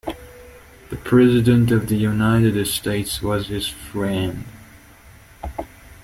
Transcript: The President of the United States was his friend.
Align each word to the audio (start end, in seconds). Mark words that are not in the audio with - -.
The 0.89 0.95
President 0.95 1.69
of 1.69 1.87
the 1.87 1.95
United 1.95 2.65
States 2.65 3.21
was 3.21 3.49
his 3.49 3.67
friend. 3.67 4.45